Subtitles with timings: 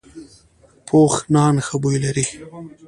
[0.87, 2.25] پوخ نان ښه بوی لري